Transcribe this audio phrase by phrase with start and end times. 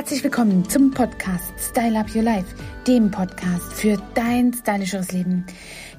[0.00, 2.56] Herzlich willkommen zum Podcast Style Up Your Life,
[2.86, 5.44] dem Podcast für dein stylischeres Leben.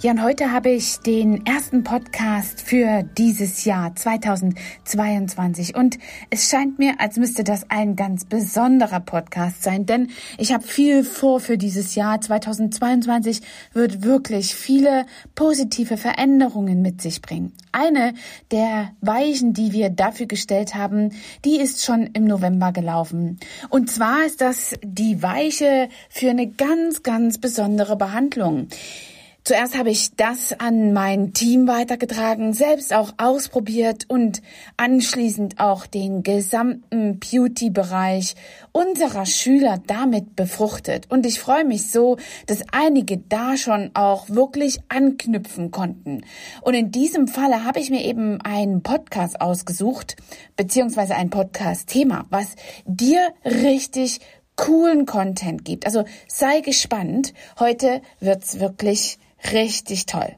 [0.03, 5.99] Ja, und heute habe ich den ersten Podcast für dieses Jahr 2022 und
[6.31, 10.09] es scheint mir, als müsste das ein ganz besonderer Podcast sein, denn
[10.39, 13.41] ich habe viel vor für dieses Jahr 2022
[13.73, 15.05] wird wirklich viele
[15.35, 17.53] positive Veränderungen mit sich bringen.
[17.71, 18.15] Eine
[18.49, 21.11] der Weichen, die wir dafür gestellt haben,
[21.45, 23.39] die ist schon im November gelaufen.
[23.69, 28.67] Und zwar ist das die Weiche für eine ganz, ganz besondere Behandlung.
[29.43, 34.43] Zuerst habe ich das an mein Team weitergetragen, selbst auch ausprobiert und
[34.77, 38.35] anschließend auch den gesamten Beauty-Bereich
[38.71, 41.07] unserer Schüler damit befruchtet.
[41.09, 46.21] Und ich freue mich so, dass einige da schon auch wirklich anknüpfen konnten.
[46.61, 50.17] Und in diesem Falle habe ich mir eben einen Podcast ausgesucht,
[50.55, 54.19] beziehungsweise ein Podcast-Thema, was dir richtig
[54.55, 55.87] coolen Content gibt.
[55.87, 57.33] Also sei gespannt.
[57.59, 59.17] Heute wird's wirklich
[59.51, 60.35] Richtig toll.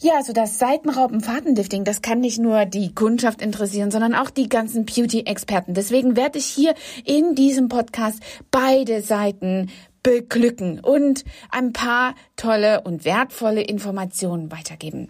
[0.00, 4.84] Ja, also das Seitenraupen-Fadenlifting, das kann nicht nur die Kundschaft interessieren, sondern auch die ganzen
[4.84, 5.74] Beauty-Experten.
[5.74, 6.74] Deswegen werde ich hier
[7.04, 8.18] in diesem Podcast
[8.50, 9.70] beide Seiten
[10.02, 15.08] beglücken und ein paar tolle und wertvolle Informationen weitergeben.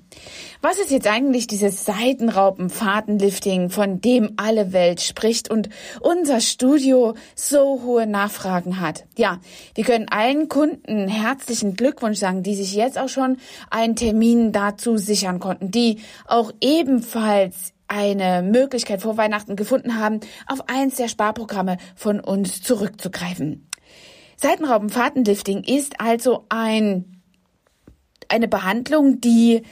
[0.61, 7.83] Was ist jetzt eigentlich dieses Seitenraupen-Fadenlifting, von dem alle Welt spricht und unser Studio so
[7.83, 9.05] hohe Nachfragen hat?
[9.17, 9.41] Ja,
[9.75, 13.39] wir können allen Kunden herzlichen Glückwunsch sagen, die sich jetzt auch schon
[13.71, 20.69] einen Termin dazu sichern konnten, die auch ebenfalls eine Möglichkeit vor Weihnachten gefunden haben, auf
[20.69, 23.69] eins der Sparprogramme von uns zurückzugreifen.
[24.43, 27.23] Seitenraubenfahrtenlifting ist also ein,
[28.29, 29.63] eine Behandlung, die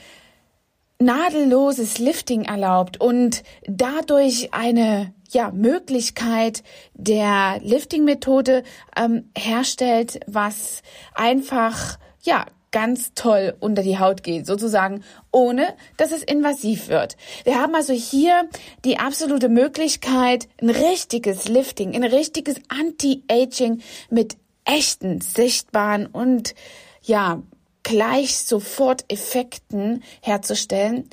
[0.97, 6.63] nadelloses Lifting erlaubt und dadurch eine ja, Möglichkeit
[6.93, 8.63] der Lifting-Methode
[8.95, 10.83] ähm, herstellt, was
[11.15, 17.17] einfach ja ganz toll unter die Haut geht, sozusagen, ohne dass es invasiv wird.
[17.43, 18.47] Wir haben also hier
[18.85, 26.55] die absolute Möglichkeit, ein richtiges Lifting, ein richtiges Anti-Aging mit echten, sichtbaren und
[27.01, 27.41] ja,
[27.83, 31.09] gleich sofort Effekten herzustellen,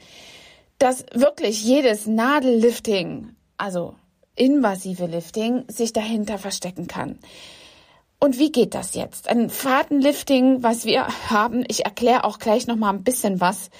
[0.78, 3.94] dass wirklich jedes Nadellifting, also
[4.36, 7.18] invasive Lifting, sich dahinter verstecken kann.
[8.20, 9.28] Und wie geht das jetzt?
[9.28, 13.70] Ein Fadenlifting, was wir haben, ich erkläre auch gleich noch mal ein bisschen was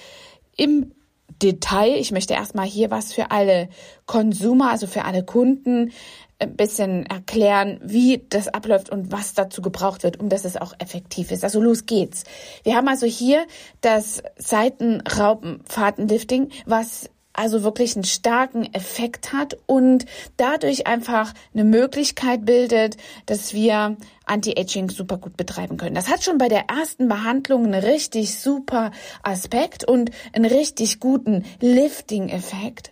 [0.55, 0.93] im
[1.41, 1.95] Detail.
[1.95, 3.69] Ich möchte erstmal hier was für alle
[4.05, 5.91] Konsumer, also für alle Kunden
[6.39, 10.73] ein bisschen erklären, wie das abläuft und was dazu gebraucht wird, um dass es auch
[10.79, 11.43] effektiv ist.
[11.43, 12.23] Also los geht's.
[12.63, 13.45] Wir haben also hier
[13.81, 20.05] das Seitenraupenfahrtenlifting, was also wirklich einen starken Effekt hat und
[20.35, 22.97] dadurch einfach eine Möglichkeit bildet,
[23.27, 23.95] dass wir
[24.25, 25.95] Anti-Aging super gut betreiben können.
[25.95, 28.91] Das hat schon bei der ersten Behandlung einen richtig super
[29.23, 32.91] Aspekt und einen richtig guten Lifting-Effekt.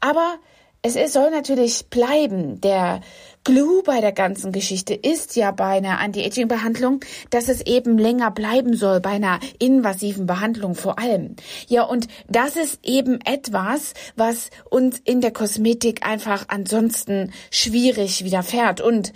[0.00, 0.38] Aber
[0.82, 2.60] es soll natürlich bleiben.
[2.60, 3.00] Der
[3.44, 8.76] Glue bei der ganzen Geschichte ist ja bei einer Anti-Aging-Behandlung, dass es eben länger bleiben
[8.76, 11.34] soll, bei einer invasiven Behandlung vor allem.
[11.66, 18.80] Ja, und das ist eben etwas, was uns in der Kosmetik einfach ansonsten schwierig widerfährt
[18.80, 19.12] und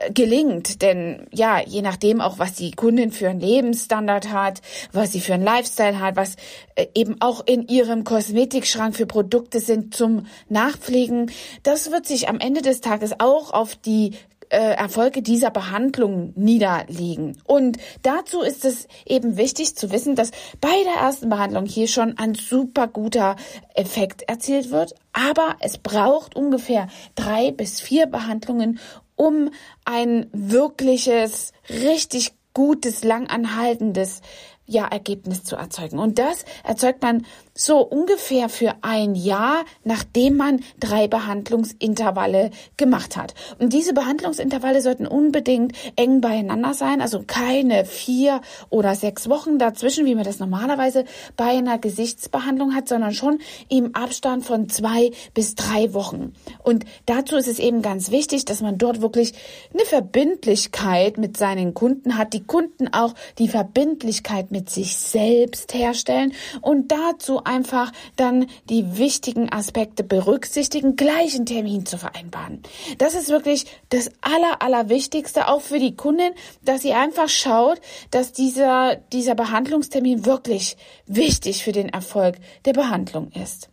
[0.00, 0.80] äh, gelingt.
[0.80, 5.34] Denn ja, je nachdem auch, was die Kundin für einen Lebensstandard hat, was sie für
[5.34, 6.36] einen Lifestyle hat, was
[6.76, 11.30] äh, eben auch in ihrem Kosmetikschrank für Produkte sind zum Nachpflegen,
[11.62, 14.12] das wird sich am Ende des Tages auch auf auf die
[14.48, 17.36] äh, Erfolge dieser Behandlung niederlegen.
[17.46, 22.16] Und dazu ist es eben wichtig zu wissen, dass bei der ersten Behandlung hier schon
[22.16, 23.34] ein super guter
[23.74, 24.94] Effekt erzielt wird.
[25.12, 28.78] Aber es braucht ungefähr drei bis vier Behandlungen,
[29.16, 29.50] um
[29.84, 34.20] ein wirkliches, richtig gutes, langanhaltendes
[34.64, 35.98] ja, Ergebnis zu erzeugen.
[35.98, 43.34] Und das erzeugt man so ungefähr für ein Jahr, nachdem man drei Behandlungsintervalle gemacht hat.
[43.58, 50.04] Und diese Behandlungsintervalle sollten unbedingt eng beieinander sein, also keine vier oder sechs Wochen dazwischen,
[50.04, 51.04] wie man das normalerweise
[51.36, 53.38] bei einer Gesichtsbehandlung hat, sondern schon
[53.68, 56.34] im Abstand von zwei bis drei Wochen.
[56.62, 59.32] Und dazu ist es eben ganz wichtig, dass man dort wirklich
[59.72, 66.32] eine Verbindlichkeit mit seinen Kunden hat, die Kunden auch die Verbindlichkeit mit sich selbst herstellen
[66.60, 72.62] und dazu einfach dann die wichtigen Aspekte berücksichtigen, gleichen Termin zu vereinbaren.
[72.98, 76.32] Das ist wirklich das aller, allerwichtigste, auch für die Kundin,
[76.64, 83.30] dass sie einfach schaut, dass dieser, dieser Behandlungstermin wirklich wichtig für den Erfolg der Behandlung
[83.32, 83.70] ist.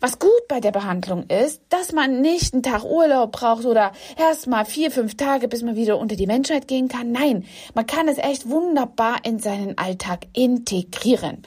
[0.00, 4.46] Was gut bei der Behandlung ist, dass man nicht einen Tag Urlaub braucht oder erst
[4.46, 7.12] mal vier, fünf Tage, bis man wieder unter die Menschheit gehen kann.
[7.12, 7.44] Nein,
[7.74, 11.42] man kann es echt wunderbar in seinen Alltag integrieren.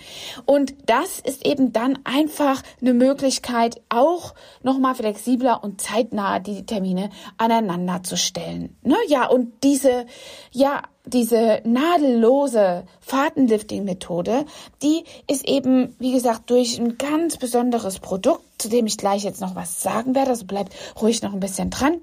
[0.46, 4.34] Und das ist eben dann einfach eine Möglichkeit, auch
[4.64, 8.78] nochmal flexibler und zeitnah die Termine aneinander zu stellen.
[8.82, 8.96] Ne?
[9.08, 10.06] Ja, und diese,
[10.52, 14.46] ja, diese nadellose Fadenlifting-Methode,
[14.82, 19.42] die ist eben, wie gesagt, durch ein ganz besonderes Produkt, zu dem ich gleich jetzt
[19.42, 20.32] noch was sagen werde.
[20.32, 22.00] Also bleibt ruhig noch ein bisschen dran.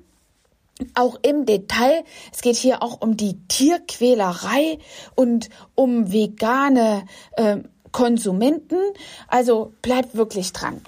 [0.94, 2.04] Auch im Detail.
[2.32, 4.78] Es geht hier auch um die Tierquälerei
[5.14, 7.58] und um vegane äh,
[7.92, 8.78] Konsumenten.
[9.28, 10.80] Also bleibt wirklich dran.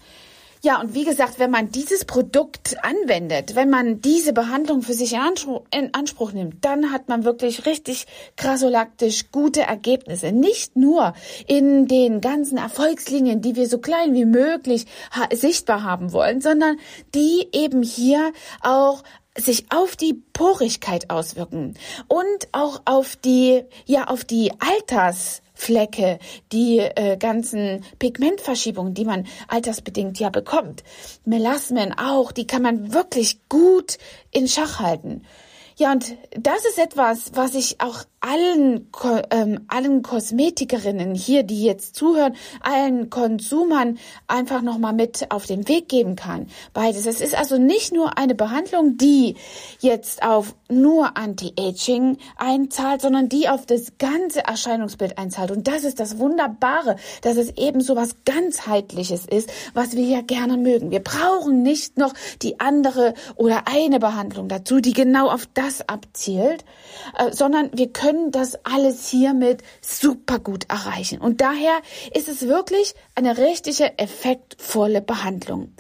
[0.64, 5.12] Ja, und wie gesagt, wenn man dieses Produkt anwendet, wenn man diese Behandlung für sich
[5.12, 8.06] in Anspruch, in Anspruch nimmt, dann hat man wirklich richtig
[8.36, 10.32] krasolaktisch gute Ergebnisse.
[10.32, 11.12] Nicht nur
[11.46, 16.78] in den ganzen Erfolgslinien, die wir so klein wie möglich ha sichtbar haben wollen, sondern
[17.14, 18.32] die eben hier
[18.62, 19.02] auch
[19.36, 21.74] sich auf die Porigkeit auswirken
[22.08, 26.18] und auch auf die, ja, auf die Alters, Flecke,
[26.52, 30.82] die äh, ganzen Pigmentverschiebungen, die man altersbedingt ja bekommt.
[31.24, 33.98] Melasmen auch, die kann man wirklich gut
[34.30, 35.22] in Schach halten.
[35.76, 38.90] Ja, und das ist etwas, was ich auch allen,
[39.30, 45.88] ähm, allen Kosmetikerinnen hier, die jetzt zuhören, allen Konsumern einfach nochmal mit auf den Weg
[45.88, 46.46] geben kann.
[46.72, 47.06] Beides.
[47.06, 49.36] Es ist also nicht nur eine Behandlung, die
[49.80, 55.50] jetzt auf nur Anti-Aging einzahlt, sondern die auf das ganze Erscheinungsbild einzahlt.
[55.50, 60.22] Und das ist das Wunderbare, dass es eben so was ganzheitliches ist, was wir ja
[60.22, 60.90] gerne mögen.
[60.90, 66.64] Wir brauchen nicht noch die andere oder eine Behandlung dazu, die genau auf das abzielt,
[67.18, 71.20] äh, sondern wir können das alles hiermit super gut erreichen.
[71.20, 71.80] Und daher
[72.14, 75.72] ist es wirklich eine richtige effektvolle Behandlung.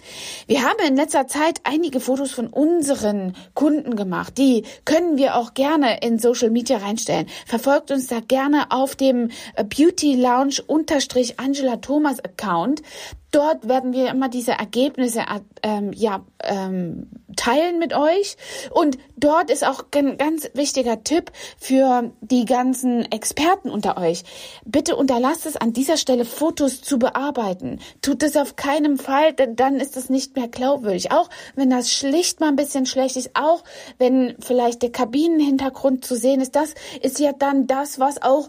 [0.46, 4.38] Wir haben in letzter Zeit einige Fotos von unseren Kunden gemacht.
[4.38, 7.26] Die können wir auch gerne in Social Media reinstellen.
[7.46, 12.82] Verfolgt uns da gerne auf dem äh, Beauty Lounge unterstrich Angela Thomas Account
[13.34, 15.22] dort werden wir immer diese Ergebnisse
[15.62, 18.36] ähm, ja, ähm, teilen mit euch.
[18.70, 24.22] Und dort ist auch ein ganz wichtiger Tipp für die ganzen Experten unter euch.
[24.64, 27.80] Bitte unterlasst es an dieser Stelle, Fotos zu bearbeiten.
[28.02, 31.10] Tut es auf keinen Fall, denn dann ist es nicht mehr glaubwürdig.
[31.10, 33.64] Auch wenn das schlicht mal ein bisschen schlecht ist, auch
[33.98, 38.48] wenn vielleicht der Kabinenhintergrund zu sehen ist, das ist ja dann das, was auch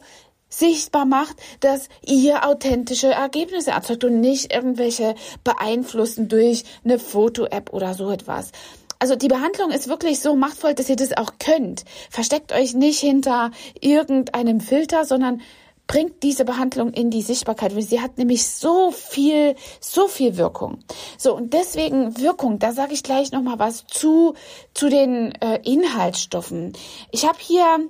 [0.59, 7.93] sichtbar macht, dass ihr authentische Ergebnisse erzeugt und nicht irgendwelche beeinflussen durch eine Foto-App oder
[7.93, 8.51] so etwas.
[8.99, 11.83] Also die Behandlung ist wirklich so machtvoll, dass ihr das auch könnt.
[12.09, 15.41] Versteckt euch nicht hinter irgendeinem Filter, sondern
[15.87, 20.79] bringt diese Behandlung in die Sichtbarkeit, weil sie hat nämlich so viel, so viel Wirkung.
[21.17, 22.59] So und deswegen Wirkung.
[22.59, 24.33] Da sage ich gleich noch mal was zu
[24.73, 26.73] zu den äh, Inhaltsstoffen.
[27.11, 27.87] Ich habe hier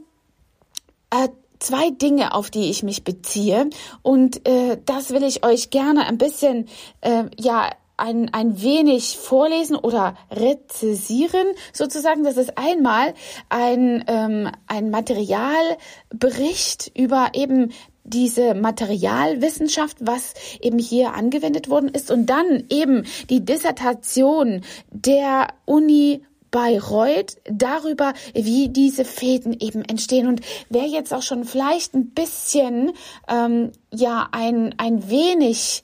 [1.12, 1.30] äh,
[1.60, 3.70] zwei Dinge, auf die ich mich beziehe.
[4.02, 6.68] Und äh, das will ich euch gerne ein bisschen,
[7.02, 12.24] äh, ja, ein, ein wenig vorlesen oder rezisieren sozusagen.
[12.24, 13.14] Das ist einmal
[13.50, 17.74] ein, ähm, ein Materialbericht über eben
[18.04, 24.62] diese Materialwissenschaft, was eben hier angewendet worden ist und dann eben die Dissertation
[24.92, 26.24] der Uni
[26.56, 30.26] Bayreuth darüber, wie diese Fäden eben entstehen.
[30.26, 32.94] Und wer jetzt auch schon vielleicht ein bisschen,
[33.28, 35.84] ähm, ja, ein, ein wenig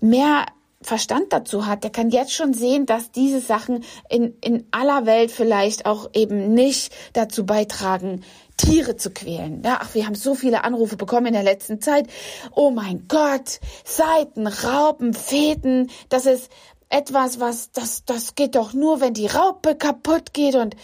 [0.00, 0.46] mehr
[0.82, 5.32] Verstand dazu hat, der kann jetzt schon sehen, dass diese Sachen in, in aller Welt
[5.32, 8.22] vielleicht auch eben nicht dazu beitragen,
[8.56, 9.62] Tiere zu quälen.
[9.64, 12.06] Ja, ach, wir haben so viele Anrufe bekommen in der letzten Zeit.
[12.52, 16.52] Oh mein Gott, Seiten, Raupen, Fäden, das ist
[16.94, 20.76] etwas, was, das, das geht doch nur, wenn die Raupe kaputt geht und,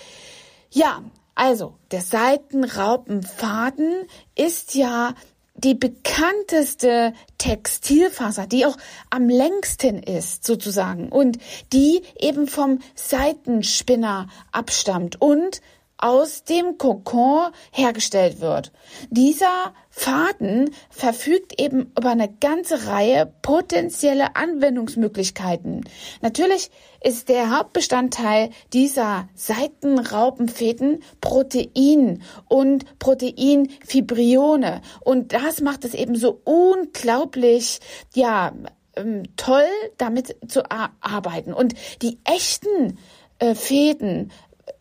[0.70, 1.04] ja,
[1.36, 5.14] also, der Seitenraupenfaden ist ja
[5.54, 8.76] die bekannteste Textilfaser, die auch
[9.10, 11.38] am längsten ist sozusagen und
[11.72, 15.60] die eben vom Seitenspinner abstammt und
[16.00, 18.72] aus dem Kokon hergestellt wird.
[19.10, 25.84] Dieser Faden verfügt eben über eine ganze Reihe potenzielle Anwendungsmöglichkeiten.
[26.22, 26.70] Natürlich
[27.02, 34.82] ist der Hauptbestandteil dieser Seitenraupenfäden Protein und Proteinfibrione.
[35.00, 37.80] Und das macht es eben so unglaublich,
[38.14, 38.52] ja,
[38.96, 41.52] ähm, toll, damit zu arbeiten.
[41.52, 42.98] Und die echten
[43.38, 44.30] äh, Fäden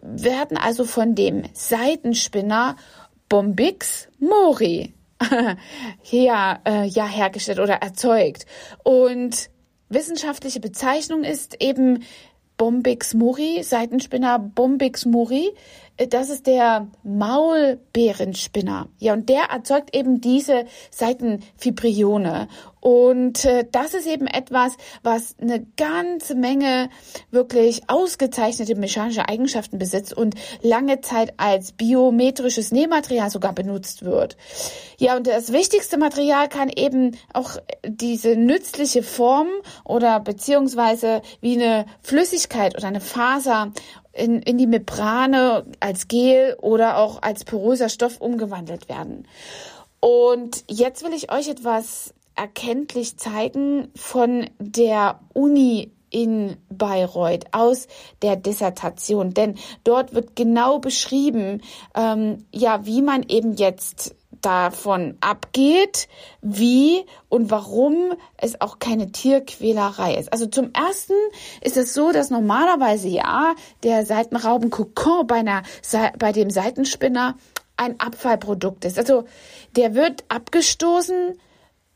[0.01, 2.75] werden also von dem Seitenspinner
[3.27, 4.93] Bombix mori
[6.01, 8.45] hier äh, ja hergestellt oder erzeugt.
[8.83, 9.49] Und
[9.89, 12.03] wissenschaftliche Bezeichnung ist eben
[12.57, 15.51] Bombix muri, Seitenspinner Bombix muri.
[16.07, 18.87] Das ist der Maulbeerenspinner.
[18.99, 22.47] Ja, und der erzeugt eben diese Seitenfibrione.
[22.79, 26.89] Und äh, das ist eben etwas, was eine ganze Menge
[27.29, 34.37] wirklich ausgezeichnete mechanische Eigenschaften besitzt und lange Zeit als biometrisches Nähmaterial sogar benutzt wird.
[34.97, 39.49] Ja, und das wichtigste Material kann eben auch diese nützliche Form
[39.83, 43.73] oder beziehungsweise wie eine Flüssigkeit oder eine Faser
[44.13, 49.27] in, in die Membrane als Gel oder auch als poröser Stoff umgewandelt werden.
[49.99, 57.87] Und jetzt will ich euch etwas erkenntlich zeigen von der Uni in Bayreuth aus
[58.21, 61.61] der Dissertation, denn dort wird genau beschrieben,
[61.95, 66.07] ähm, ja, wie man eben jetzt davon abgeht,
[66.41, 70.31] wie und warum es auch keine Tierquälerei ist.
[70.31, 71.13] Also zum ersten
[71.61, 75.63] ist es so, dass normalerweise ja der Seitenrauben Kokon bei, einer,
[76.17, 77.35] bei dem Seitenspinner
[77.77, 78.97] ein Abfallprodukt ist.
[78.97, 79.25] Also
[79.75, 81.39] der wird abgestoßen,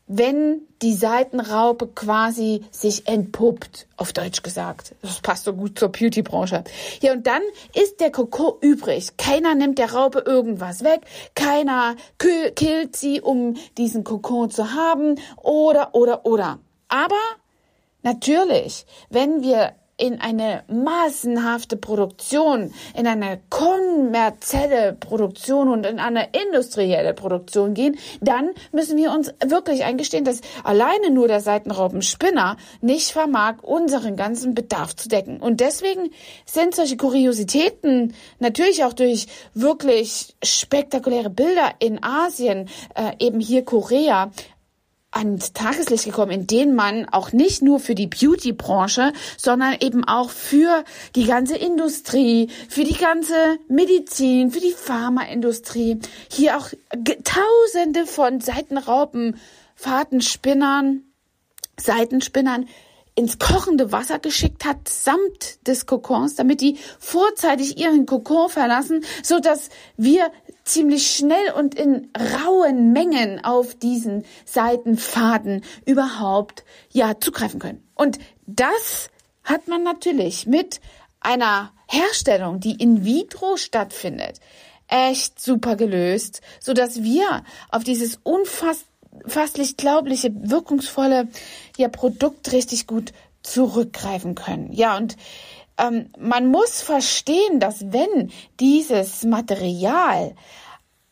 [0.06, 4.94] wenn die Seitenraupe quasi sich entpuppt, auf Deutsch gesagt.
[5.00, 6.64] Das passt so gut zur Beauty-Branche.
[7.00, 7.40] Ja, und dann
[7.74, 9.16] ist der Kokon übrig.
[9.16, 11.02] Keiner nimmt der Raupe irgendwas weg.
[11.34, 15.16] Keiner killt sie, um diesen Kokon zu haben.
[15.42, 16.58] Oder, oder, oder.
[16.88, 17.20] Aber
[18.02, 27.14] natürlich, wenn wir in eine massenhafte Produktion, in eine kommerzielle Produktion und in eine industrielle
[27.14, 33.62] Produktion gehen, dann müssen wir uns wirklich eingestehen, dass alleine nur der Seitenraubenspinner nicht vermag,
[33.62, 35.40] unseren ganzen Bedarf zu decken.
[35.40, 36.10] Und deswegen
[36.44, 44.30] sind solche Kuriositäten natürlich auch durch wirklich spektakuläre Bilder in Asien, äh, eben hier Korea,
[45.14, 50.30] ans Tageslicht gekommen, in denen man auch nicht nur für die Beauty-Branche, sondern eben auch
[50.30, 56.68] für die ganze Industrie, für die ganze Medizin, für die Pharmaindustrie, hier auch
[57.24, 59.36] Tausende von Seitenraupen,
[59.76, 61.02] Fadenspinnern,
[61.76, 62.66] Seitenspinnern
[63.16, 69.38] ins kochende Wasser geschickt hat, samt des Kokons, damit die vorzeitig ihren Kokon verlassen, so
[69.38, 70.32] dass wir
[70.64, 77.86] ziemlich schnell und in rauen Mengen auf diesen Seitenfaden überhaupt ja zugreifen können.
[77.94, 79.10] Und das
[79.44, 80.80] hat man natürlich mit
[81.20, 84.40] einer Herstellung, die in vitro stattfindet,
[84.88, 88.18] echt super gelöst, so dass wir auf dieses
[89.24, 91.28] unfasslich glaubliche, wirkungsvolle
[91.76, 93.12] ja, Produkt richtig gut
[93.42, 94.72] zurückgreifen können.
[94.72, 95.16] Ja, und
[95.78, 100.34] ähm, man muss verstehen, dass wenn dieses Material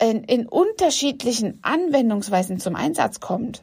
[0.00, 3.62] in, in unterschiedlichen Anwendungsweisen zum Einsatz kommt,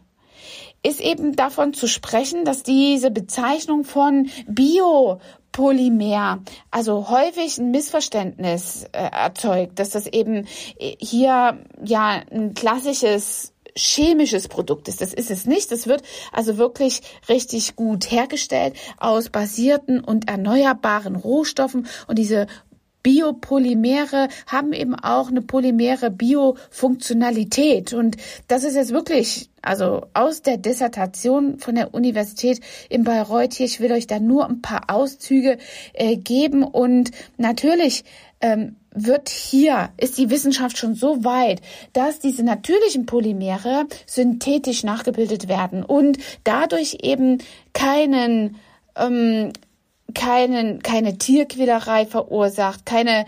[0.83, 6.39] ist eben davon zu sprechen, dass diese Bezeichnung von Biopolymer
[6.71, 14.47] also häufig ein Missverständnis äh, erzeugt, dass das eben äh, hier ja ein klassisches chemisches
[14.47, 15.01] Produkt ist.
[15.01, 15.71] Das ist es nicht.
[15.71, 22.47] Das wird also wirklich richtig gut hergestellt aus basierten und erneuerbaren Rohstoffen und diese
[23.01, 27.93] Biopolymere haben eben auch eine polymere Biofunktionalität.
[27.93, 32.59] Und das ist jetzt wirklich, also aus der Dissertation von der Universität
[32.89, 35.57] in Bayreuth hier, ich will euch da nur ein paar Auszüge
[35.93, 36.63] äh, geben.
[36.63, 38.03] Und natürlich
[38.41, 41.61] ähm, wird hier, ist die Wissenschaft schon so weit,
[41.93, 47.39] dass diese natürlichen Polymere synthetisch nachgebildet werden und dadurch eben
[47.73, 48.57] keinen,
[48.95, 49.53] ähm,
[50.13, 53.25] keinen, keine Tierquälerei verursacht, keine,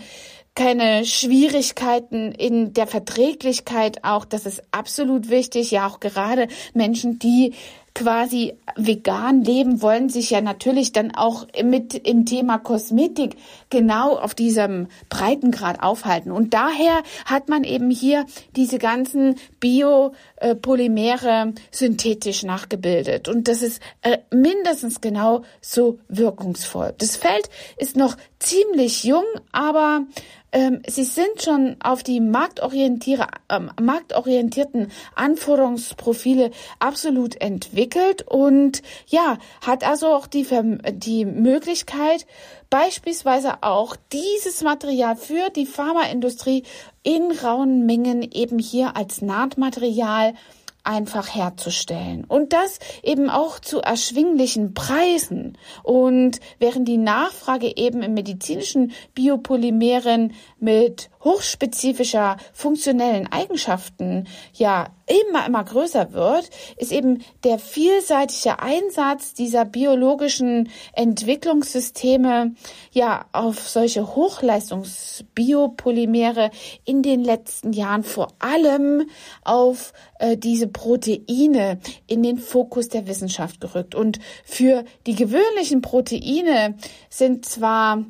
[0.56, 4.26] keine Schwierigkeiten in der Verträglichkeit auch.
[4.26, 5.72] Das ist absolut wichtig.
[5.72, 7.54] Ja, auch gerade Menschen, die
[7.94, 13.36] quasi vegan leben, wollen sich ja natürlich dann auch mit im Thema Kosmetik
[13.70, 16.32] genau auf diesem Breitengrad aufhalten.
[16.32, 23.28] Und daher hat man eben hier diese ganzen Biopolymere synthetisch nachgebildet.
[23.28, 26.94] Und das ist äh, mindestens genau so wirkungsvoll.
[26.98, 30.06] Das Feld ist noch ziemlich jung, aber
[30.52, 40.08] ähm, sie sind schon auf die ähm, marktorientierten Anforderungsprofile absolut entwickelt und ja, hat also
[40.08, 40.46] auch die,
[40.94, 42.26] die Möglichkeit,
[42.70, 46.64] beispielsweise auch dieses Material für die Pharmaindustrie
[47.04, 50.34] in rauen Mengen eben hier als Nahtmaterial
[50.84, 52.26] einfach herzustellen.
[52.26, 55.58] Und das eben auch zu erschwinglichen Preisen.
[55.84, 65.64] Und während die Nachfrage eben im medizinischen Biopolymeren mit hochspezifischer funktionellen Eigenschaften ja immer, immer
[65.64, 72.56] größer wird, ist eben der vielseitige Einsatz dieser biologischen Entwicklungssysteme
[72.92, 76.52] ja auf solche Hochleistungsbiopolymere
[76.86, 79.10] in den letzten Jahren vor allem
[79.44, 83.96] auf äh, diese Proteine in den Fokus der Wissenschaft gerückt.
[83.96, 86.76] Und für die gewöhnlichen Proteine
[87.10, 88.06] sind zwar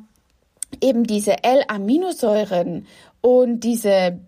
[0.80, 2.86] eben diese L-Aminosäuren
[3.20, 4.18] und diese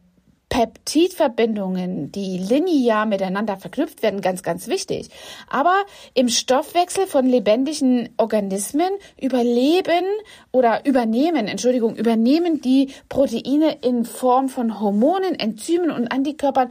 [0.54, 5.08] Peptidverbindungen, die linear miteinander verknüpft werden, ganz, ganz wichtig.
[5.48, 5.74] Aber
[6.14, 10.04] im Stoffwechsel von lebendigen Organismen überleben
[10.52, 16.68] oder übernehmen, Entschuldigung, übernehmen die Proteine in Form von Hormonen, Enzymen und Antikörpern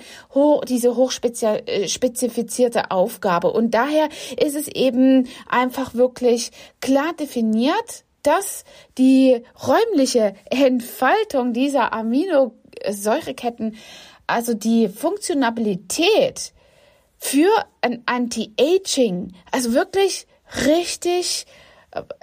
[0.69, 3.51] diese hochspezifizierte äh, Aufgabe.
[3.51, 4.07] Und daher
[4.41, 8.63] ist es eben einfach wirklich klar definiert, dass
[8.97, 12.55] die räumliche Entfaltung dieser Amino
[12.89, 13.77] Säureketten,
[14.27, 16.53] also die Funktionabilität
[17.17, 17.49] für
[17.81, 20.27] ein Anti-Aging, also wirklich
[20.65, 21.45] richtig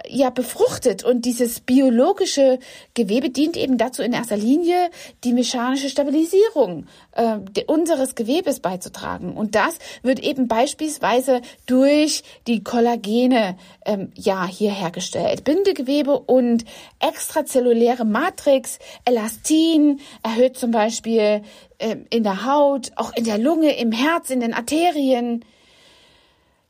[0.07, 1.03] ja befruchtet.
[1.03, 2.59] Und dieses biologische
[2.93, 4.89] Gewebe dient eben dazu in erster Linie
[5.23, 7.37] die mechanische Stabilisierung äh,
[7.67, 9.33] unseres Gewebes beizutragen.
[9.33, 15.43] Und das wird eben beispielsweise durch die Kollagene ähm, ja hier hergestellt.
[15.43, 16.65] Bindegewebe und
[16.99, 21.41] extrazelluläre Matrix Elastin erhöht zum Beispiel
[21.77, 25.45] äh, in der Haut auch in der Lunge im Herz in den Arterien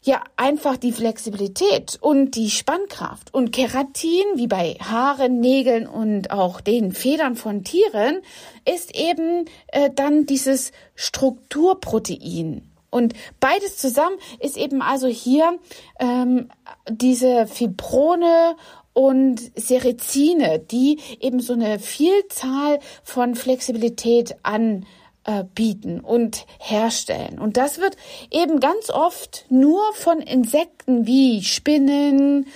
[0.04, 3.34] ja einfach die Flexibilität und die Spannkraft.
[3.34, 8.22] Und Keratin, wie bei Haaren, Nägeln und auch den Federn von Tieren,
[8.66, 12.68] ist eben äh, dann dieses Strukturprotein.
[12.90, 15.58] Und beides zusammen ist eben also hier
[16.00, 16.50] ähm,
[16.90, 18.58] diese Fibrone
[18.94, 24.86] und Serezine, die eben so eine Vielzahl von Flexibilität an
[25.26, 27.40] äh, bieten und herstellen.
[27.40, 27.96] Und das wird
[28.32, 32.48] eben ganz oft nur von Insekten wie Spinnen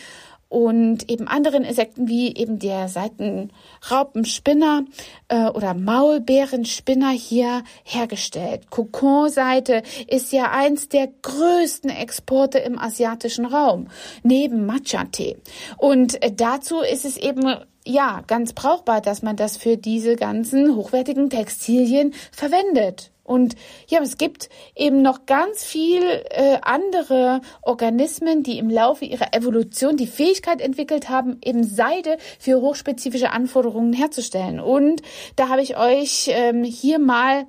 [0.55, 4.85] und eben anderen Insekten wie eben der Seitenraupenspinner
[5.27, 8.69] äh, oder Maulbeerenspinner hier hergestellt.
[8.69, 13.87] Kokonseite ist ja eins der größten Exporte im asiatischen Raum,
[14.23, 15.35] neben Matcha-Tee.
[15.75, 20.73] Und äh, dazu ist es eben ja, ganz brauchbar, dass man das für diese ganzen
[20.77, 23.11] hochwertigen Textilien verwendet.
[23.25, 23.55] Und
[23.87, 29.97] ja, es gibt eben noch ganz viel äh, andere Organismen, die im Laufe ihrer Evolution
[29.97, 34.59] die Fähigkeit entwickelt haben, eben Seide für hochspezifische Anforderungen herzustellen.
[34.59, 35.01] Und
[35.35, 37.47] da habe ich euch ähm, hier mal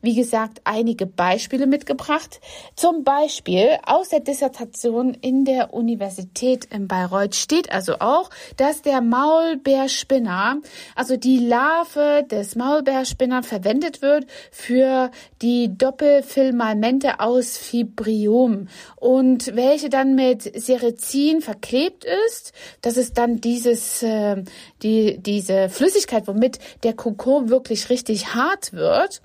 [0.00, 2.40] wie gesagt, einige Beispiele mitgebracht.
[2.76, 9.00] Zum Beispiel aus der Dissertation in der Universität in Bayreuth steht also auch, dass der
[9.00, 10.58] Maulbeerspinner,
[10.94, 15.10] also die Larve des Maulbeerspinner verwendet wird für
[15.42, 22.52] die Doppelfilamente aus Fibrium und welche dann mit Serezin verklebt ist.
[22.82, 24.42] Das ist dann dieses, äh,
[24.82, 29.22] die, diese Flüssigkeit, womit der Kokon wirklich richtig hart wird.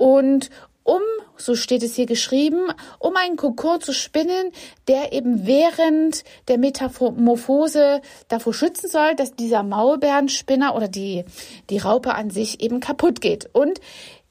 [0.00, 0.48] Und
[0.82, 1.02] um,
[1.36, 4.50] so steht es hier geschrieben, um einen Kokon zu spinnen,
[4.88, 11.26] der eben während der Metamorphose davor schützen soll, dass dieser Maulbeerenspinner oder die,
[11.68, 13.50] die Raupe an sich eben kaputt geht.
[13.52, 13.78] Und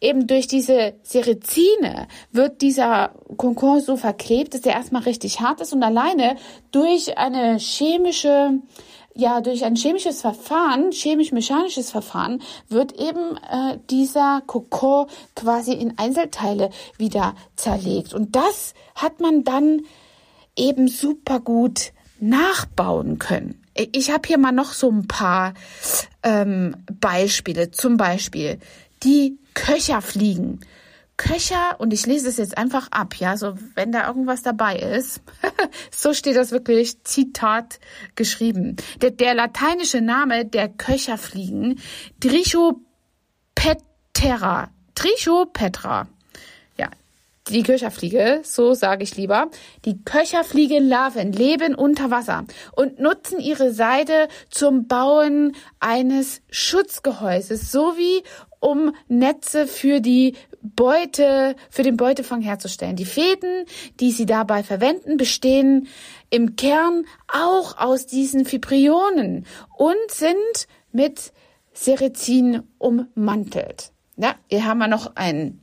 [0.01, 5.71] eben durch diese Serezine wird dieser Kokon so verklebt, dass der erstmal richtig hart ist
[5.71, 6.35] und alleine
[6.71, 8.53] durch eine chemische
[9.15, 16.69] ja, durch ein chemisches Verfahren, chemisch-mechanisches Verfahren, wird eben äh, dieser Kokon quasi in Einzelteile
[16.97, 18.13] wieder zerlegt.
[18.13, 19.81] Und das hat man dann
[20.55, 23.61] eben super gut nachbauen können.
[23.73, 25.53] Ich habe hier mal noch so ein paar
[26.23, 27.71] ähm, Beispiele.
[27.71, 28.59] Zum Beispiel
[29.03, 30.59] die Köcherfliegen.
[31.19, 35.21] Köcher, und ich lese es jetzt einfach ab, ja, so wenn da irgendwas dabei ist,
[35.91, 37.81] so steht das wirklich Zitat
[38.15, 38.77] geschrieben.
[39.01, 41.81] Der, der lateinische Name der Köcherfliegen,
[42.21, 42.79] Trichopetra,
[44.95, 46.07] Trichopetra,
[46.77, 46.87] ja,
[47.49, 49.51] die Köcherfliege, so sage ich lieber,
[49.83, 58.23] die Köcherfliegenlarven leben unter Wasser und nutzen ihre Seide zum Bauen eines Schutzgehäuses sowie
[58.59, 62.95] um Netze für die Beute, für den Beutefang herzustellen.
[62.95, 63.65] Die Fäden,
[63.99, 65.87] die sie dabei verwenden, bestehen
[66.29, 69.45] im Kern auch aus diesen Fibrionen
[69.77, 71.31] und sind mit
[71.73, 73.91] Serezin ummantelt.
[74.17, 75.61] Ja, hier haben wir noch ein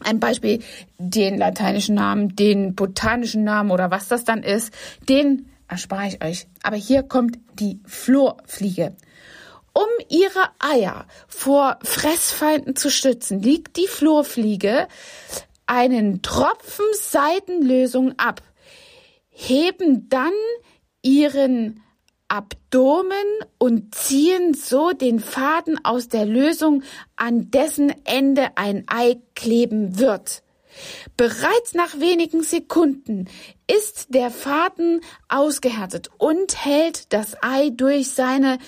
[0.00, 0.62] ein Beispiel,
[0.98, 4.72] den lateinischen Namen, den botanischen Namen oder was das dann ist,
[5.08, 6.46] den erspare ich euch.
[6.62, 8.94] Aber hier kommt die Florfliege.
[9.76, 14.88] Um ihre Eier vor Fressfeinden zu stützen, liegt die Flurfliege
[15.66, 18.40] einen Tropfen Seitenlösung ab,
[19.28, 20.32] heben dann
[21.02, 21.82] ihren
[22.28, 23.26] Abdomen
[23.58, 26.82] und ziehen so den Faden aus der Lösung,
[27.16, 30.42] an dessen Ende ein Ei kleben wird.
[31.16, 33.28] Bereits nach wenigen Sekunden
[33.66, 38.58] ist der Faden ausgehärtet und hält das Ei durch seine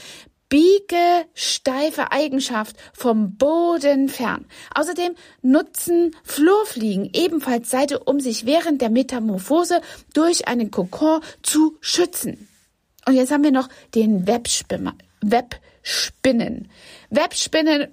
[0.49, 4.47] biegesteife Eigenschaft vom Boden fern.
[4.75, 9.81] Außerdem nutzen Flurfliegen ebenfalls Seite, um sich während der Metamorphose
[10.15, 12.49] durch einen Kokon zu schützen.
[13.07, 14.95] Und jetzt haben wir noch den Webspinner.
[15.21, 16.69] Webspinnen.
[17.11, 17.89] Webspinnen,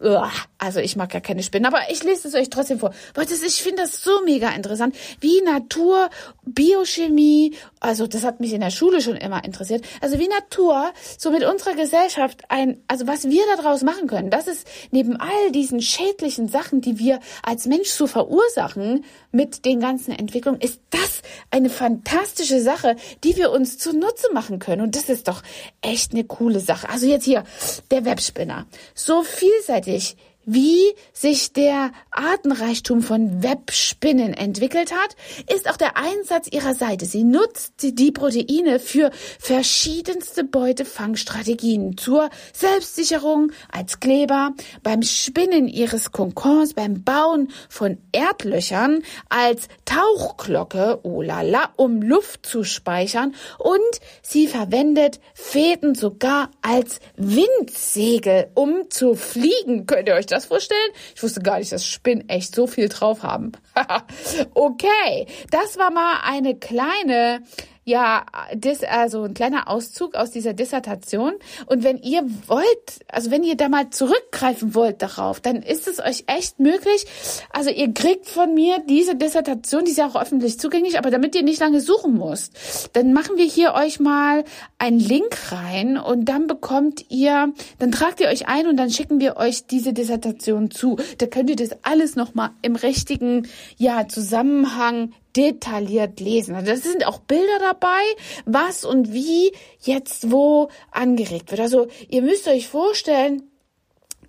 [0.57, 2.93] also ich mag ja keine Spinnen, aber ich lese es euch trotzdem vor.
[3.13, 6.09] Weil das, ich finde das so mega interessant, wie Natur,
[6.43, 11.31] Biochemie, also das hat mich in der Schule schon immer interessiert, also wie Natur so
[11.31, 15.81] mit unserer Gesellschaft ein, also was wir daraus machen können, das ist neben all diesen
[15.81, 21.69] schädlichen Sachen, die wir als Mensch so verursachen mit den ganzen Entwicklungen, ist das eine
[21.69, 24.81] fantastische Sache, die wir uns zunutze machen können.
[24.81, 25.41] Und das ist doch
[25.81, 26.89] echt eine coole Sache.
[26.89, 27.43] Also jetzt hier,
[27.91, 28.65] der Webspinner
[29.05, 30.15] so vielseitig
[30.45, 35.15] wie sich der Artenreichtum von Webspinnen entwickelt hat,
[35.53, 37.05] ist auch der Einsatz ihrer Seite.
[37.05, 44.51] Sie nutzt die Proteine für verschiedenste Beutefangstrategien zur Selbstsicherung als Kleber,
[44.83, 52.45] beim Spinnen ihres Konkons, beim Bauen von Erdlöchern, als Tauchglocke, oh la la, um Luft
[52.45, 53.79] zu speichern und
[54.21, 59.85] sie verwendet Fäden sogar als Windsegel, um zu fliegen.
[59.85, 60.91] Könnt ihr euch das vorstellen?
[61.15, 63.53] Ich wusste gar nicht, dass Spinnen echt so viel drauf haben.
[64.53, 67.43] okay, das war mal eine kleine
[67.85, 71.33] ja, das, also ein kleiner Auszug aus dieser Dissertation.
[71.67, 75.99] Und wenn ihr wollt, also wenn ihr da mal zurückgreifen wollt darauf, dann ist es
[75.99, 77.05] euch echt möglich.
[77.53, 81.35] Also ihr kriegt von mir diese Dissertation, die ist ja auch öffentlich zugänglich, aber damit
[81.35, 84.45] ihr nicht lange suchen müsst, dann machen wir hier euch mal
[84.79, 89.19] einen Link rein und dann bekommt ihr, dann tragt ihr euch ein und dann schicken
[89.19, 90.97] wir euch diese Dissertation zu.
[91.19, 96.55] Da könnt ihr das alles nochmal im richtigen, ja, Zusammenhang detailliert lesen.
[96.55, 98.01] Also das sind auch Bilder dabei,
[98.45, 101.61] was und wie jetzt wo angeregt wird.
[101.61, 103.43] Also ihr müsst euch vorstellen,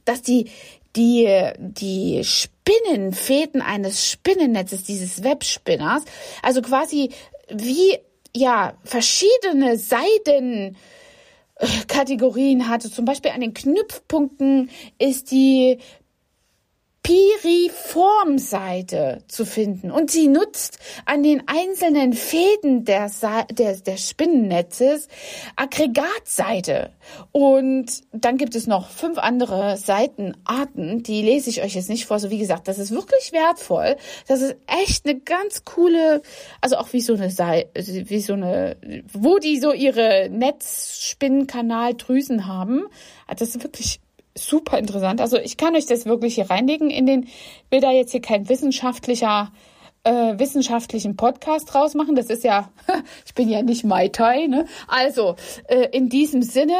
[0.04, 0.50] dass die
[0.96, 6.04] die die Spinnenfäden eines Spinnennetzes, dieses Webspinners,
[6.42, 7.10] also quasi
[7.48, 7.98] wie
[8.34, 10.76] ja verschiedene Seiden
[11.88, 12.90] Kategorien hatte.
[12.90, 15.78] Zum Beispiel an den Knüpfpunkten ist die
[17.06, 23.08] Piriformseite zu finden und sie nutzt an den einzelnen Fäden der,
[23.52, 25.06] der, der Spinnennetzes
[25.54, 26.90] Aggregatseite.
[27.30, 32.18] Und dann gibt es noch fünf andere Seitenarten, die lese ich euch jetzt nicht vor.
[32.18, 33.94] So wie gesagt, das ist wirklich wertvoll.
[34.26, 36.22] Das ist echt eine ganz coole,
[36.60, 37.68] also auch wie so eine Seite,
[38.08, 38.78] wie so eine,
[39.12, 42.88] wo die so ihre Netzspinnkanaldrüsen haben.
[43.28, 44.00] Das ist wirklich
[44.36, 45.20] super interessant.
[45.20, 47.28] Also ich kann euch das wirklich hier reinlegen in den,
[47.70, 49.52] will da jetzt hier kein wissenschaftlicher
[50.04, 52.14] äh, wissenschaftlichen Podcast draus machen.
[52.14, 52.70] Das ist ja,
[53.26, 54.66] ich bin ja nicht Mai Tai, ne?
[54.86, 55.34] Also,
[55.66, 56.76] äh, in diesem Sinne,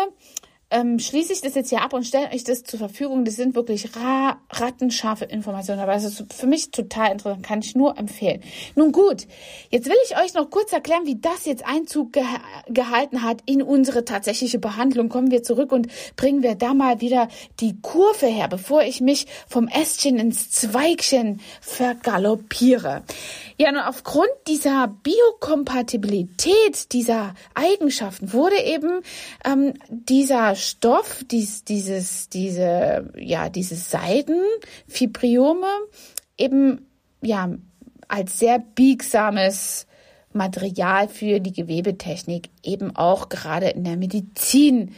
[0.70, 3.24] ähm, schließe ich das jetzt hier ab und stelle euch das zur Verfügung.
[3.24, 7.76] Das sind wirklich ra rattenscharfe Informationen, aber es ist für mich total interessant, kann ich
[7.76, 8.42] nur empfehlen.
[8.74, 9.28] Nun gut,
[9.70, 12.24] jetzt will ich euch noch kurz erklären, wie das jetzt Einzug ge
[12.68, 15.08] gehalten hat in unsere tatsächliche Behandlung.
[15.08, 17.28] Kommen wir zurück und bringen wir da mal wieder
[17.60, 23.04] die Kurve her, bevor ich mich vom Ästchen ins Zweigchen vergaloppiere.
[23.58, 29.00] Ja, nun aufgrund dieser Biokompatibilität dieser Eigenschaften wurde eben
[29.44, 35.68] ähm, dieser Stoff, dies, dieses, diese, ja, dieses Seidenfibriome
[36.36, 36.86] eben,
[37.22, 37.50] ja,
[38.08, 39.86] als sehr biegsames
[40.32, 44.94] Material für die Gewebetechnik eben auch gerade in der Medizin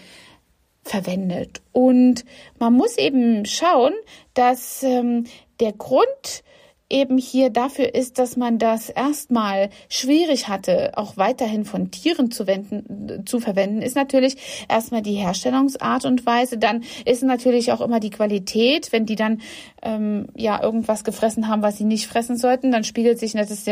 [0.83, 1.62] verwendet.
[1.72, 2.24] Und
[2.59, 3.92] man muss eben schauen,
[4.35, 5.24] dass ähm,
[5.61, 6.42] der Grund
[6.90, 12.46] eben hier dafür ist, dass man das erstmal schwierig hatte, auch weiterhin von Tieren zu,
[12.46, 16.57] wenden, zu verwenden, ist natürlich erstmal die Herstellungsart und Weise.
[16.57, 19.42] Dann ist natürlich auch immer die Qualität, wenn die dann
[19.83, 23.66] ähm, ja irgendwas gefressen haben, was sie nicht fressen sollten, dann spiegelt sich das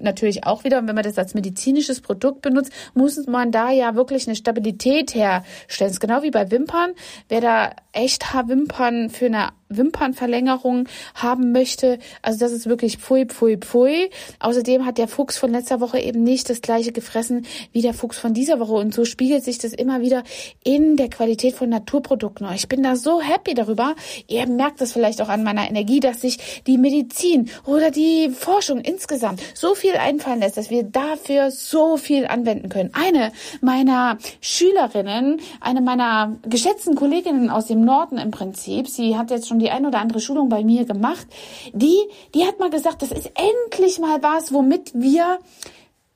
[0.00, 0.78] natürlich auch wieder.
[0.78, 5.14] Und wenn man das als medizinisches Produkt benutzt, muss man da ja wirklich eine Stabilität
[5.14, 5.88] herstellen.
[5.88, 6.92] Das ist genau wie bei Wimpern.
[7.28, 11.98] Wer da echt Haarwimpern für eine Wimpernverlängerung haben möchte.
[12.22, 14.10] Also das ist wirklich pfui, pfui, pfui.
[14.40, 18.18] Außerdem hat der Fuchs von letzter Woche eben nicht das gleiche gefressen wie der Fuchs
[18.18, 18.74] von dieser Woche.
[18.74, 20.22] Und so spiegelt sich das immer wieder
[20.64, 22.46] in der Qualität von Naturprodukten.
[22.54, 23.94] Ich bin da so happy darüber.
[24.26, 28.80] Ihr merkt das vielleicht auch an meiner Energie, dass sich die Medizin oder die Forschung
[28.80, 32.90] insgesamt so viel einfallen lässt, dass wir dafür so viel anwenden können.
[32.92, 39.48] Eine meiner Schülerinnen, eine meiner geschätzten Kolleginnen aus dem Norden im Prinzip, sie hat jetzt
[39.48, 41.26] schon schon die ein oder andere Schulung bei mir gemacht.
[41.72, 41.98] Die,
[42.34, 45.38] die hat mal gesagt, das ist endlich mal was, womit wir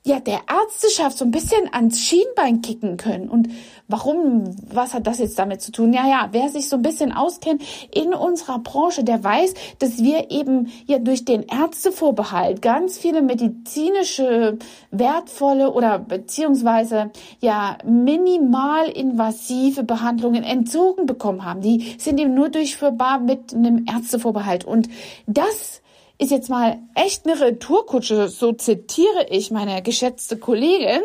[0.05, 3.29] ja, der Ärzteschaft so ein bisschen ans Schienbein kicken können.
[3.29, 3.49] Und
[3.87, 5.93] warum, was hat das jetzt damit zu tun?
[5.93, 7.62] Ja, ja, wer sich so ein bisschen auskennt
[7.93, 14.59] in unserer Branche, der weiß, dass wir eben ja durch den Ärztevorbehalt ganz viele medizinische,
[14.91, 21.61] wertvolle oder beziehungsweise ja minimal invasive Behandlungen entzogen bekommen haben.
[21.61, 24.65] Die sind eben nur durchführbar mit einem Ärztevorbehalt.
[24.65, 24.88] Und
[25.27, 25.82] das
[26.23, 31.03] ist jetzt mal echt eine Retourkutsche, so zitiere ich meine geschätzte Kollegin,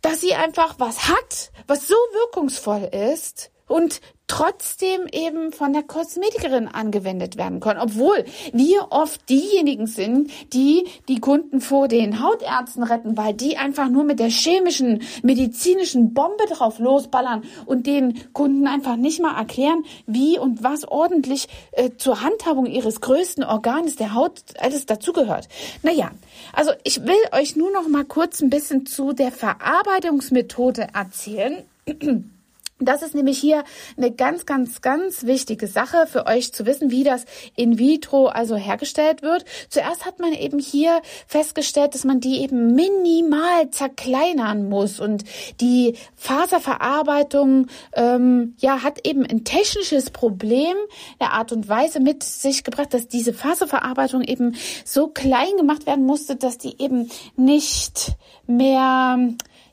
[0.00, 4.00] dass sie einfach was hat, was so wirkungsvoll ist und
[4.32, 11.20] trotzdem eben von der Kosmetikerin angewendet werden können, obwohl wir oft diejenigen sind, die die
[11.20, 16.78] Kunden vor den Hautärzten retten, weil die einfach nur mit der chemischen, medizinischen Bombe drauf
[16.78, 22.64] losballern und den Kunden einfach nicht mal erklären, wie und was ordentlich äh, zur Handhabung
[22.64, 25.50] ihres größten Organes der Haut alles dazugehört.
[25.82, 26.10] Naja,
[26.54, 31.64] also ich will euch nur noch mal kurz ein bisschen zu der Verarbeitungsmethode erzählen.
[32.84, 33.64] Das ist nämlich hier
[33.96, 37.24] eine ganz, ganz, ganz wichtige Sache für euch zu wissen, wie das
[37.56, 39.44] in vitro also hergestellt wird.
[39.68, 45.24] Zuerst hat man eben hier festgestellt, dass man die eben minimal zerkleinern muss und
[45.60, 50.76] die Faserverarbeitung ähm, ja hat eben ein technisches Problem
[51.20, 56.04] der Art und Weise mit sich gebracht, dass diese Faserverarbeitung eben so klein gemacht werden
[56.04, 58.12] musste, dass die eben nicht
[58.46, 59.18] mehr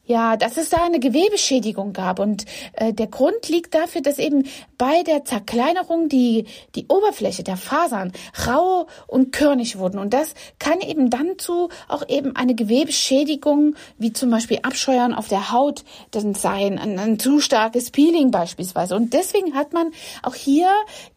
[0.09, 2.17] ja, dass es da eine Gewebeschädigung gab.
[2.17, 7.57] Und äh, der Grund liegt dafür, dass eben bei der Zerkleinerung die, die Oberfläche der
[7.57, 8.11] Fasern
[8.47, 9.99] rau und körnig wurden.
[9.99, 15.27] Und das kann eben dann zu auch eben eine Gewebeschädigung, wie zum Beispiel Abscheuern auf
[15.27, 18.95] der Haut dann sein, ein, ein zu starkes Peeling beispielsweise.
[18.95, 19.91] Und deswegen hat man
[20.23, 20.71] auch hier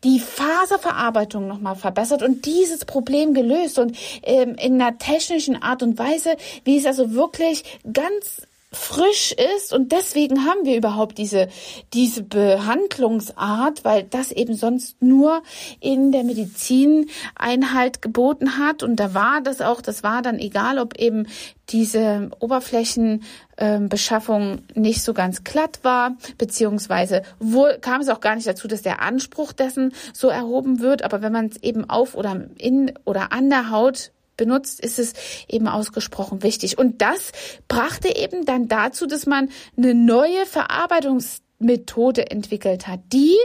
[0.04, 3.78] die Faserverarbeitung nochmal verbessert und dieses Problem gelöst.
[3.78, 9.72] Und ähm, in einer technischen Art und Weise, wie es also wirklich ganz frisch ist
[9.72, 11.48] und deswegen haben wir überhaupt diese,
[11.92, 15.42] diese Behandlungsart, weil das eben sonst nur
[15.80, 18.82] in der Medizin Einhalt geboten hat.
[18.82, 21.26] Und da war das auch, das war dann egal, ob eben
[21.68, 28.46] diese Oberflächenbeschaffung ähm, nicht so ganz glatt war, beziehungsweise wohl kam es auch gar nicht
[28.46, 32.48] dazu, dass der Anspruch dessen so erhoben wird, aber wenn man es eben auf oder
[32.58, 35.12] in oder an der Haut benutzt, ist es
[35.48, 36.78] eben ausgesprochen wichtig.
[36.78, 37.32] Und das
[37.68, 43.36] brachte eben dann dazu, dass man eine neue Verarbeitungsmethode entwickelt hat, die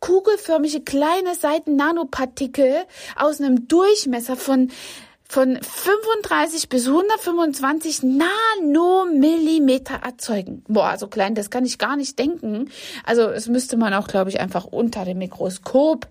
[0.00, 2.84] kugelförmige kleine Seiten-Nanopartikel
[3.16, 4.70] aus einem Durchmesser von
[5.26, 10.62] von 35 bis 125 Nanomillimeter erzeugen.
[10.68, 12.70] Boah, so klein, das kann ich gar nicht denken.
[13.04, 16.06] Also es müsste man auch, glaube ich, einfach unter dem Mikroskop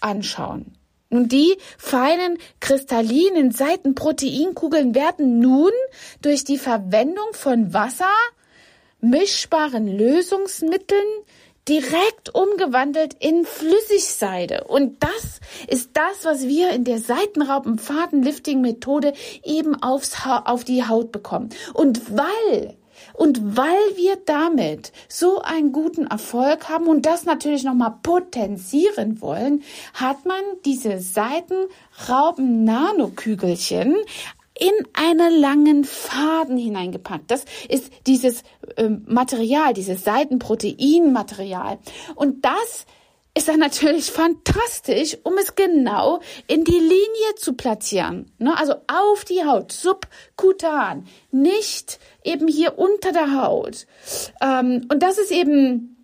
[0.00, 0.77] anschauen.
[1.10, 5.72] Und die feinen kristallinen Seitenproteinkugeln werden nun
[6.20, 8.12] durch die Verwendung von Wasser,
[9.00, 11.06] mischbaren Lösungsmitteln
[11.68, 14.64] direkt umgewandelt in Flüssigseide.
[14.64, 19.12] Und das ist das, was wir in der Seitenraupenfadenlifting-Methode
[19.44, 21.50] eben aufs ha auf die Haut bekommen.
[21.74, 22.77] Und weil
[23.18, 29.64] und weil wir damit so einen guten Erfolg haben und das natürlich nochmal potenzieren wollen,
[29.92, 33.96] hat man diese Seitenrauben-Nanokügelchen
[34.54, 37.28] in einen langen Faden hineingepackt.
[37.30, 38.44] Das ist dieses
[38.76, 41.78] äh, Material, dieses Seitenproteinmaterial.
[42.14, 42.86] Und das
[43.34, 48.32] ist dann natürlich fantastisch, um es genau in die Linie zu platzieren.
[48.38, 48.56] Ne?
[48.58, 53.86] Also auf die Haut, subkutan, nicht eben hier unter der Haut.
[54.40, 55.96] Ähm, und das ist eben,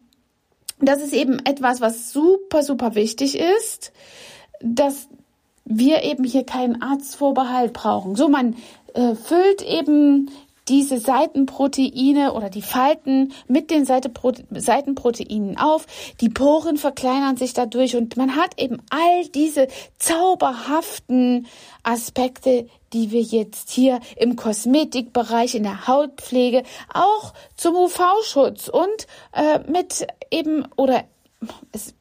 [0.78, 3.92] das ist eben etwas, was super, super wichtig ist,
[4.60, 5.08] dass
[5.64, 8.16] wir eben hier keinen Arztvorbehalt brauchen.
[8.16, 8.56] So, man
[8.92, 10.30] äh, füllt eben
[10.68, 15.86] diese Seitenproteine oder die Falten mit den Seitenproteinen auf.
[16.20, 21.46] Die Poren verkleinern sich dadurch und man hat eben all diese zauberhaften
[21.82, 29.58] Aspekte, die wir jetzt hier im Kosmetikbereich, in der Hautpflege, auch zum UV-Schutz und äh,
[29.70, 31.04] mit eben oder
[31.72, 31.94] es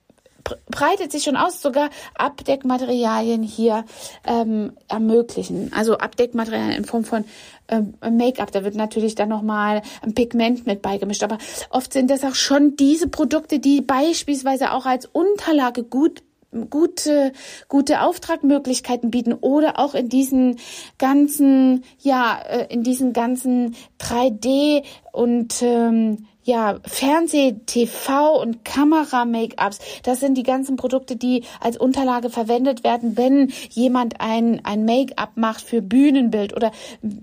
[0.70, 3.86] breitet sich schon aus, sogar Abdeckmaterialien hier
[4.26, 5.72] ähm, ermöglichen.
[5.74, 7.26] Also Abdeckmaterialien in Form von
[7.70, 8.52] ähm, Make-up.
[8.52, 11.24] Da wird natürlich dann nochmal ein Pigment mit beigemischt.
[11.24, 11.38] Aber
[11.70, 16.24] oft sind das auch schon diese Produkte, die beispielsweise auch als Unterlage gut
[16.70, 17.34] gute,
[17.68, 20.60] gute Auftragmöglichkeiten bieten oder auch in diesen
[20.98, 29.80] ganzen, ja, äh, in diesen ganzen 3D und ähm, ja, Fernseh, TV und Kamera-Make-ups.
[30.04, 35.32] Das sind die ganzen Produkte, die als Unterlage verwendet werden, wenn jemand ein, ein Make-up
[35.36, 36.72] macht für Bühnenbild oder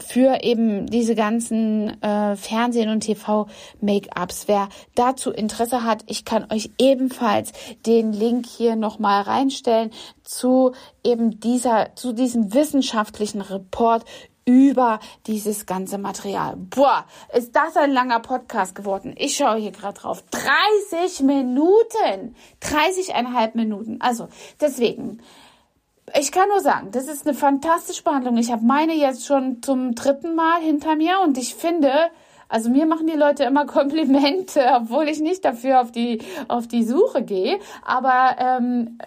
[0.04, 4.44] für eben diese ganzen äh, Fernsehen- und TV-Make-ups.
[4.48, 7.52] Wer dazu Interesse hat, ich kann euch ebenfalls
[7.86, 9.90] den Link hier nochmal reinstellen
[10.24, 14.04] zu eben dieser, zu diesem wissenschaftlichen Report
[14.50, 16.56] über dieses ganze Material.
[16.56, 19.14] Boah, ist das ein langer Podcast geworden.
[19.16, 20.24] Ich schaue hier gerade drauf.
[20.30, 22.34] 30 Minuten.
[22.60, 24.00] 30,5 Minuten.
[24.00, 24.28] Also,
[24.60, 25.22] deswegen.
[26.18, 28.36] Ich kann nur sagen, das ist eine fantastische Behandlung.
[28.36, 32.10] Ich habe meine jetzt schon zum dritten Mal hinter mir und ich finde,
[32.50, 36.82] also mir machen die Leute immer Komplimente, obwohl ich nicht dafür auf die, auf die
[36.82, 37.58] Suche gehe.
[37.84, 38.98] Aber ähm,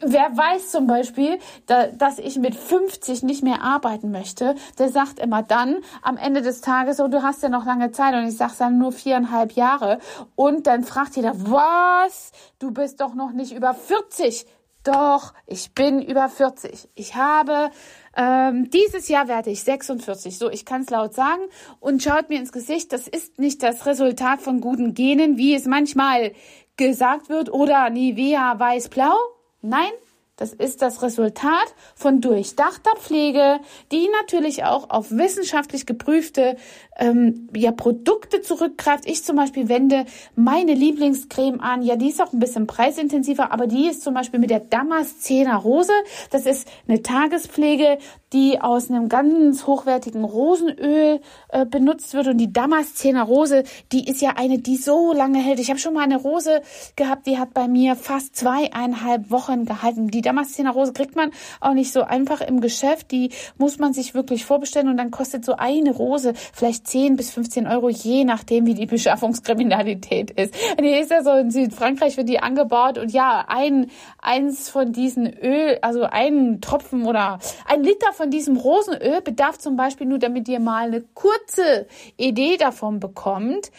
[0.00, 5.18] wer weiß zum Beispiel, da, dass ich mit 50 nicht mehr arbeiten möchte, der sagt
[5.18, 8.36] immer dann am Ende des Tages, oh, du hast ja noch lange Zeit und ich
[8.36, 9.98] sage dann nur viereinhalb Jahre.
[10.36, 12.30] Und dann fragt jeder, was?
[12.58, 14.46] Du bist doch noch nicht über 40.
[14.84, 16.88] Doch, ich bin über 40.
[16.94, 17.70] Ich habe
[18.16, 20.36] ähm, dieses Jahr werde ich 46.
[20.36, 21.42] So, ich kann es laut sagen
[21.78, 22.92] und schaut mir ins Gesicht.
[22.92, 26.32] Das ist nicht das Resultat von guten Genen, wie es manchmal
[26.76, 29.14] gesagt wird, oder Nivea weiß-blau.
[29.60, 29.92] Nein,
[30.36, 33.60] das ist das Resultat von durchdachter Pflege,
[33.92, 36.56] die natürlich auch auf wissenschaftlich geprüfte
[37.02, 39.06] ähm, ja, Produkte zurückgreift.
[39.06, 40.04] Ich zum Beispiel wende
[40.36, 41.82] meine Lieblingscreme an.
[41.82, 45.56] Ja, die ist auch ein bisschen preisintensiver, aber die ist zum Beispiel mit der Damaszener
[45.56, 45.92] Rose.
[46.30, 47.98] Das ist eine Tagespflege,
[48.32, 52.28] die aus einem ganz hochwertigen Rosenöl äh, benutzt wird.
[52.28, 55.58] Und die Damaszener Rose, die ist ja eine, die so lange hält.
[55.58, 56.62] Ich habe schon mal eine Rose
[56.94, 60.08] gehabt, die hat bei mir fast zweieinhalb Wochen gehalten.
[60.08, 63.10] Die Damaszener Rose kriegt man auch nicht so einfach im Geschäft.
[63.10, 67.30] Die muss man sich wirklich vorbestellen und dann kostet so eine Rose vielleicht 10 bis
[67.30, 70.54] 15 Euro, je nachdem, wie die Beschaffungskriminalität ist.
[70.78, 75.26] Die ist ja so in Südfrankreich wird die angebaut und ja, ein, eins von diesen
[75.26, 80.48] Öl, also ein Tropfen oder ein Liter von diesem Rosenöl bedarf zum Beispiel nur, damit
[80.48, 81.86] ihr mal eine kurze
[82.18, 83.72] Idee davon bekommt,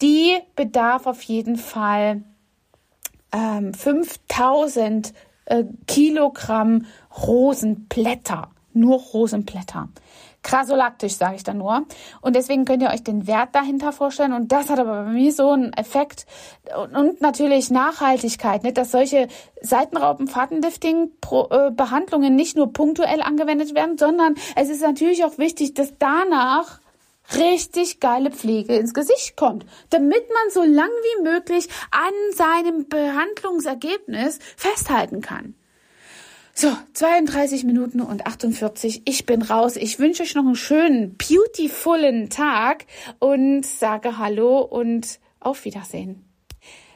[0.00, 2.22] die bedarf auf jeden Fall
[3.32, 5.12] ähm, 5000
[5.46, 6.86] äh, Kilogramm
[7.26, 8.50] Rosenblätter.
[8.72, 9.88] Nur Rosenblätter.
[10.42, 11.84] Krasolaktisch, sage ich da nur.
[12.22, 14.32] Und deswegen könnt ihr euch den Wert dahinter vorstellen.
[14.32, 16.24] Und das hat aber bei mir so einen Effekt
[16.94, 18.78] und, natürlich Nachhaltigkeit, nicht?
[18.78, 19.28] dass solche
[19.60, 26.80] Seitenraupen-Fadenlifting-Behandlungen nicht nur punktuell angewendet werden, sondern es ist natürlich auch wichtig, dass danach
[27.36, 34.38] richtig geile Pflege ins Gesicht kommt, damit man so lang wie möglich an seinem Behandlungsergebnis
[34.56, 35.54] festhalten kann.
[36.60, 39.00] So, 32 Minuten und 48.
[39.06, 39.76] Ich bin raus.
[39.76, 42.84] Ich wünsche euch noch einen schönen, beautifulen Tag
[43.18, 46.29] und sage Hallo und auf Wiedersehen.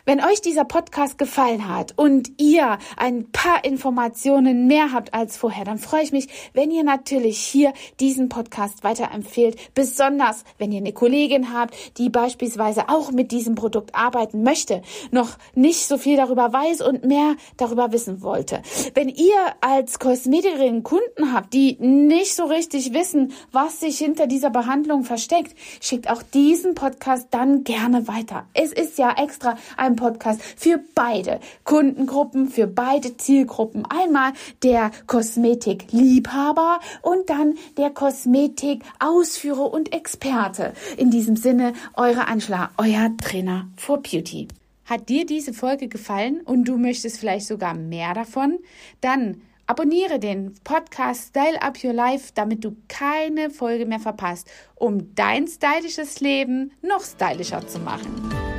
[0.06, 5.64] Wenn euch dieser Podcast gefallen hat und ihr ein paar Informationen mehr habt als vorher,
[5.64, 9.56] dann freue ich mich, wenn ihr natürlich hier diesen Podcast weiterempfehlt.
[9.74, 15.38] Besonders, wenn ihr eine Kollegin habt, die beispielsweise auch mit diesem Produkt arbeiten möchte, noch
[15.54, 18.60] nicht so viel darüber weiß und mehr darüber wissen wollte.
[18.92, 24.50] Wenn ihr als Kosmetikerin Kunden habt, die nicht so richtig wissen, was sich hinter dieser
[24.50, 28.44] Behandlung versteckt, schickt auch diesen Podcast dann gerne weiter.
[28.52, 33.84] Es ist ja extra ein einem Podcast für beide Kundengruppen, für beide Zielgruppen.
[33.86, 40.72] Einmal der Kosmetikliebhaber und dann der Kosmetikausführer und Experte.
[40.96, 44.48] In diesem Sinne, eure Anschlag, euer Trainer for Beauty.
[44.84, 48.58] Hat dir diese Folge gefallen und du möchtest vielleicht sogar mehr davon?
[49.00, 55.14] Dann Abonniere den Podcast Style Up Your Life, damit du keine Folge mehr verpasst, um
[55.14, 58.53] dein stylisches Leben noch stylischer zu machen.